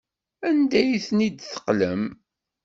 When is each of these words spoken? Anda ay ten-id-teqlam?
Anda 0.47 0.77
ay 0.81 0.99
ten-id-teqlam? 1.07 2.03